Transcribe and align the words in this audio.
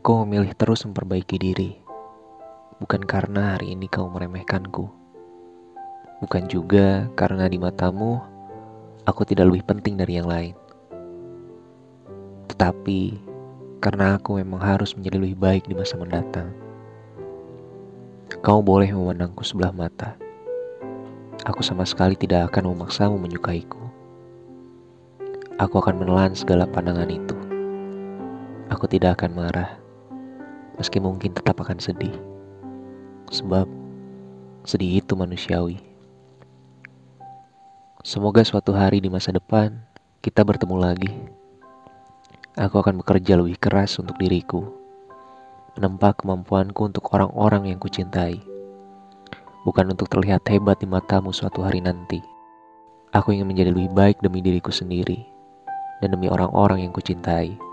Aku 0.00 0.24
memilih 0.24 0.56
terus 0.56 0.88
memperbaiki 0.88 1.36
diri, 1.36 1.76
bukan 2.80 3.04
karena 3.04 3.52
hari 3.52 3.76
ini 3.76 3.84
kau 3.84 4.08
meremehkanku, 4.08 4.88
bukan 6.24 6.48
juga 6.48 7.04
karena 7.12 7.44
di 7.52 7.60
matamu 7.60 8.16
aku 9.04 9.28
tidak 9.28 9.52
lebih 9.52 9.60
penting 9.68 10.00
dari 10.00 10.16
yang 10.16 10.24
lain, 10.24 10.56
tetapi 12.48 13.20
karena 13.84 14.16
aku 14.16 14.40
memang 14.40 14.64
harus 14.64 14.96
menjadi 14.96 15.20
lebih 15.20 15.36
baik 15.36 15.68
di 15.68 15.76
masa 15.76 16.00
mendatang. 16.00 16.48
Kau 18.40 18.64
boleh 18.64 18.88
memandangku 18.96 19.44
sebelah 19.44 19.76
mata. 19.76 20.16
Aku 21.44 21.60
sama 21.60 21.84
sekali 21.84 22.16
tidak 22.16 22.48
akan 22.48 22.72
memaksamu 22.72 23.20
menyukaiku. 23.20 23.84
Aku 25.60 25.76
akan 25.76 26.00
menelan 26.00 26.32
segala 26.32 26.64
pandangan 26.64 27.12
itu. 27.12 27.36
Aku 28.72 28.88
tidak 28.88 29.20
akan 29.20 29.36
marah, 29.36 29.79
meski 30.80 30.96
mungkin 30.96 31.36
tetap 31.36 31.60
akan 31.60 31.76
sedih. 31.76 32.16
Sebab 33.28 33.68
sedih 34.64 35.04
itu 35.04 35.12
manusiawi. 35.12 35.76
Semoga 38.00 38.40
suatu 38.40 38.72
hari 38.72 39.04
di 39.04 39.12
masa 39.12 39.28
depan 39.28 39.76
kita 40.24 40.40
bertemu 40.40 40.76
lagi. 40.80 41.12
Aku 42.56 42.80
akan 42.80 43.04
bekerja 43.04 43.36
lebih 43.36 43.60
keras 43.60 44.00
untuk 44.00 44.16
diriku, 44.16 44.64
menempa 45.76 46.16
kemampuanku 46.16 46.88
untuk 46.88 47.12
orang-orang 47.12 47.68
yang 47.68 47.78
kucintai. 47.78 48.40
Bukan 49.68 49.92
untuk 49.92 50.08
terlihat 50.08 50.48
hebat 50.48 50.80
di 50.80 50.88
matamu 50.88 51.28
suatu 51.30 51.60
hari 51.60 51.84
nanti. 51.84 52.24
Aku 53.12 53.36
ingin 53.36 53.52
menjadi 53.52 53.70
lebih 53.76 53.92
baik 53.92 54.16
demi 54.24 54.40
diriku 54.40 54.72
sendiri 54.72 55.28
dan 56.00 56.16
demi 56.16 56.32
orang-orang 56.32 56.88
yang 56.88 56.92
kucintai. 56.96 57.69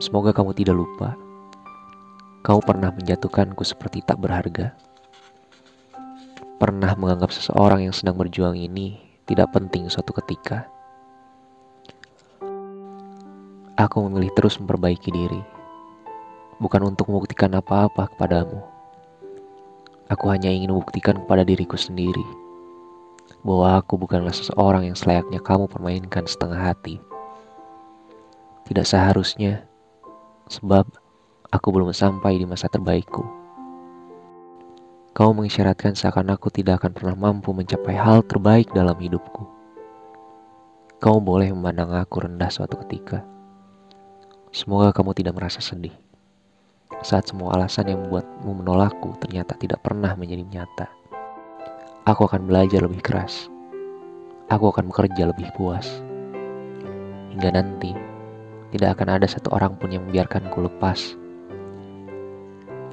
Semoga 0.00 0.32
kamu 0.32 0.56
tidak 0.56 0.80
lupa. 0.80 1.12
Kau 2.40 2.56
pernah 2.64 2.88
menjatuhkanku 2.88 3.60
seperti 3.68 4.00
tak 4.00 4.16
berharga. 4.16 4.72
Pernah 6.56 6.96
menganggap 6.96 7.28
seseorang 7.28 7.84
yang 7.84 7.92
sedang 7.92 8.16
berjuang 8.16 8.56
ini 8.56 8.96
tidak 9.28 9.52
penting 9.52 9.92
suatu 9.92 10.16
ketika. 10.16 10.64
Aku 13.76 14.08
memilih 14.08 14.32
terus 14.32 14.56
memperbaiki 14.56 15.12
diri, 15.12 15.44
bukan 16.64 16.96
untuk 16.96 17.12
membuktikan 17.12 17.52
apa-apa 17.52 18.08
kepadamu. 18.16 18.64
Aku 20.08 20.32
hanya 20.32 20.48
ingin 20.48 20.72
membuktikan 20.72 21.20
kepada 21.20 21.44
diriku 21.44 21.76
sendiri 21.76 22.24
bahwa 23.44 23.84
aku 23.84 24.00
bukanlah 24.00 24.32
seseorang 24.32 24.88
yang 24.88 24.96
selayaknya 24.96 25.44
kamu 25.44 25.68
permainkan 25.68 26.24
setengah 26.24 26.72
hati. 26.72 26.96
Tidak 28.64 28.84
seharusnya, 28.84 29.69
sebab 30.50 30.84
aku 31.54 31.68
belum 31.70 31.94
sampai 31.94 32.36
di 32.36 32.44
masa 32.44 32.66
terbaikku. 32.66 33.22
Kau 35.14 35.30
mengisyaratkan 35.30 35.94
seakan 35.94 36.34
aku 36.34 36.50
tidak 36.50 36.82
akan 36.82 36.92
pernah 36.92 37.16
mampu 37.16 37.54
mencapai 37.54 37.94
hal 37.94 38.26
terbaik 38.26 38.70
dalam 38.74 38.98
hidupku. 38.98 39.46
Kau 40.98 41.22
boleh 41.22 41.54
memandang 41.54 41.94
aku 41.94 42.26
rendah 42.26 42.50
suatu 42.50 42.74
ketika. 42.84 43.22
Semoga 44.50 44.90
kamu 44.90 45.14
tidak 45.14 45.38
merasa 45.38 45.62
sedih 45.62 45.94
saat 47.00 47.24
semua 47.24 47.56
alasan 47.56 47.88
yang 47.88 48.00
membuatmu 48.04 48.60
menolakku 48.60 49.16
ternyata 49.22 49.56
tidak 49.56 49.80
pernah 49.80 50.12
menjadi 50.18 50.44
nyata. 50.44 50.86
Aku 52.04 52.28
akan 52.28 52.48
belajar 52.48 52.84
lebih 52.84 53.00
keras. 53.00 53.48
Aku 54.50 54.68
akan 54.68 54.90
bekerja 54.90 55.30
lebih 55.30 55.48
puas. 55.54 55.86
Hingga 57.30 57.54
nanti, 57.54 57.94
tidak 58.70 58.98
akan 58.98 59.18
ada 59.20 59.26
satu 59.26 59.50
orang 59.54 59.74
pun 59.76 59.90
yang 59.90 60.06
membiarkanku 60.06 60.66
lepas. 60.66 61.14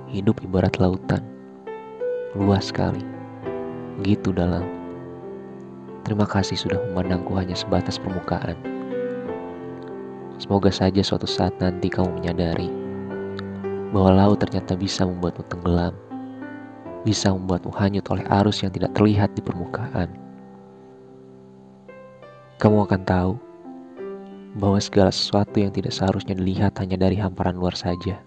Hidup 0.10 0.40
ibarat 0.44 0.78
lautan, 0.82 1.22
luas 2.38 2.70
sekali, 2.70 3.04
begitu 4.02 4.34
dalam. 4.34 4.64
Terima 6.08 6.24
kasih 6.24 6.56
sudah 6.56 6.80
memandangku 6.92 7.36
hanya 7.36 7.56
sebatas 7.56 8.00
permukaan. 8.00 8.56
Semoga 10.40 10.72
saja 10.72 11.02
suatu 11.02 11.28
saat 11.28 11.52
nanti 11.60 11.92
kamu 11.92 12.22
menyadari 12.22 12.70
bahwa 13.92 14.16
laut 14.16 14.40
ternyata 14.40 14.78
bisa 14.78 15.04
membuatmu 15.04 15.44
tenggelam 15.50 15.96
bisa 17.08 17.32
membuatmu 17.32 17.72
hanyut 17.72 18.04
oleh 18.12 18.28
arus 18.44 18.60
yang 18.60 18.72
tidak 18.76 18.92
terlihat 18.92 19.32
di 19.32 19.40
permukaan. 19.40 20.12
Kamu 22.60 22.84
akan 22.84 23.02
tahu 23.08 23.32
bahwa 24.58 24.82
segala 24.82 25.14
sesuatu 25.14 25.62
yang 25.62 25.70
tidak 25.70 25.94
seharusnya 25.94 26.34
dilihat 26.34 26.74
hanya 26.82 26.98
dari 26.98 27.22
hamparan 27.22 27.56
luar 27.56 27.78
saja. 27.78 28.20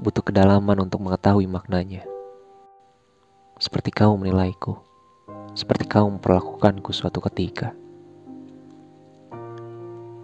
Butuh 0.00 0.24
kedalaman 0.24 0.88
untuk 0.88 1.04
mengetahui 1.04 1.44
maknanya. 1.44 2.02
Seperti 3.60 3.92
kamu 3.92 4.24
menilaiku, 4.24 4.80
seperti 5.52 5.84
kamu 5.84 6.18
memperlakukanku 6.18 6.90
suatu 6.90 7.20
ketika. 7.28 7.76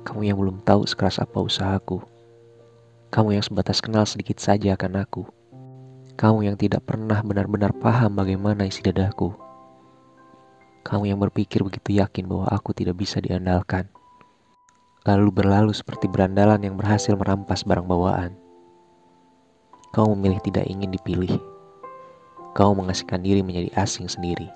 Kamu 0.02 0.24
yang 0.24 0.40
belum 0.40 0.64
tahu 0.64 0.88
sekeras 0.88 1.20
apa 1.20 1.38
usahaku. 1.38 2.00
Kamu 3.12 3.36
yang 3.36 3.44
sebatas 3.44 3.84
kenal 3.84 4.08
sedikit 4.08 4.40
saja 4.40 4.72
akan 4.72 5.04
aku 5.04 5.28
kamu 6.18 6.50
yang 6.50 6.58
tidak 6.58 6.82
pernah 6.82 7.22
benar-benar 7.22 7.70
paham 7.78 8.18
bagaimana 8.18 8.66
isi 8.66 8.82
dadaku. 8.82 9.30
Kamu 10.82 11.06
yang 11.06 11.22
berpikir 11.22 11.62
begitu 11.62 11.94
yakin 12.02 12.26
bahwa 12.26 12.50
aku 12.50 12.74
tidak 12.74 12.98
bisa 12.98 13.22
diandalkan. 13.22 13.86
Lalu 15.08 15.32
berlalu 15.32 15.72
seperti 15.72 16.04
berandalan 16.04 16.60
yang 16.60 16.76
berhasil 16.76 17.16
merampas 17.16 17.64
barang 17.64 17.88
bawaan. 17.88 18.36
Kau 19.96 20.12
memilih 20.12 20.36
tidak 20.44 20.68
ingin 20.68 20.92
dipilih. 20.92 21.40
Kau 22.52 22.76
mengasihkan 22.76 23.24
diri 23.24 23.40
menjadi 23.40 23.72
asing 23.80 24.04
sendiri. 24.04 24.52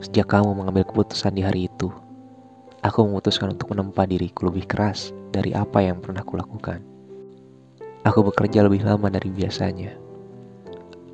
Sejak 0.00 0.32
kamu 0.32 0.56
mengambil 0.56 0.88
keputusan 0.88 1.36
di 1.36 1.44
hari 1.44 1.68
itu, 1.68 1.92
aku 2.80 3.04
memutuskan 3.04 3.52
untuk 3.52 3.76
menempa 3.76 4.08
diriku 4.08 4.48
lebih 4.48 4.64
keras 4.64 5.12
dari 5.28 5.52
apa 5.52 5.84
yang 5.84 6.00
pernah 6.00 6.24
kulakukan. 6.24 6.80
Aku 8.08 8.24
bekerja 8.24 8.64
lebih 8.64 8.84
lama 8.88 9.12
dari 9.12 9.28
biasanya 9.28 10.00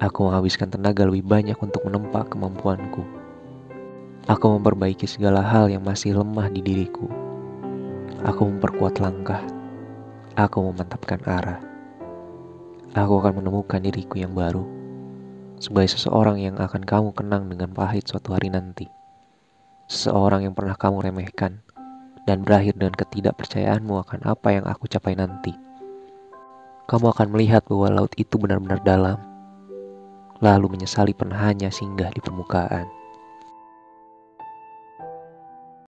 Aku 0.01 0.25
menghabiskan 0.25 0.73
tenaga 0.73 1.05
lebih 1.05 1.29
banyak 1.29 1.61
untuk 1.61 1.85
menempa 1.85 2.25
kemampuanku. 2.25 3.05
Aku 4.33 4.57
memperbaiki 4.57 5.05
segala 5.05 5.45
hal 5.45 5.69
yang 5.69 5.85
masih 5.85 6.17
lemah 6.17 6.49
di 6.49 6.65
diriku. 6.65 7.20
Aku 8.21 8.45
memperkuat 8.45 9.01
langkah. 9.01 9.41
Aku 10.37 10.61
memantapkan 10.61 11.25
arah. 11.25 11.57
Aku 12.93 13.17
akan 13.17 13.41
menemukan 13.41 13.81
diriku 13.81 14.21
yang 14.21 14.37
baru 14.37 14.61
sebagai 15.57 15.97
seseorang 15.97 16.37
yang 16.37 16.61
akan 16.61 16.85
kamu 16.85 17.17
kenang 17.17 17.49
dengan 17.49 17.73
pahit 17.73 18.05
suatu 18.05 18.37
hari 18.37 18.53
nanti. 18.53 18.93
Seseorang 19.89 20.45
yang 20.45 20.53
pernah 20.53 20.77
kamu 20.77 21.09
remehkan 21.09 21.65
dan 22.29 22.45
berakhir 22.45 22.77
dengan 22.77 22.93
ketidakpercayaanmu 22.93 23.97
akan 24.05 24.21
apa 24.29 24.49
yang 24.53 24.69
aku 24.69 24.85
capai 24.85 25.17
nanti. 25.17 25.57
Kamu 26.93 27.17
akan 27.17 27.33
melihat 27.33 27.65
bahwa 27.73 28.05
laut 28.05 28.13
itu 28.21 28.37
benar-benar 28.37 28.85
dalam 28.85 29.17
lalu 30.45 30.77
menyesali 30.77 31.17
pernah 31.17 31.41
hanya 31.41 31.73
singgah 31.73 32.13
di 32.13 32.21
permukaan. 32.21 33.00